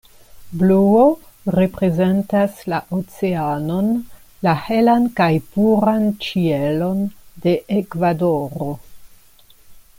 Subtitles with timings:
[0.59, 1.01] Bluo
[1.57, 3.91] reprezentas la oceanon,
[4.47, 7.07] la helan kaj puran ĉielon
[7.45, 8.75] de Ekvadoro.